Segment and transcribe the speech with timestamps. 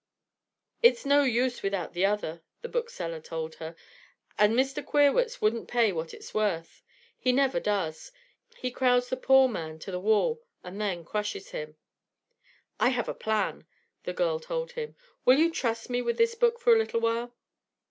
[0.81, 3.75] "It's no use without the other," the bookseller told her,
[4.35, 4.83] "and Mr.
[4.83, 6.81] Queerwitz wouldn't pay what it's worth.
[7.19, 8.11] He never does.
[8.57, 11.75] He crowds the poor man to the wall and then crushes him."
[12.79, 13.67] "I have a plan,"
[14.03, 14.95] the girl told him.
[15.23, 17.35] "Will you trust me with this book for a little while?"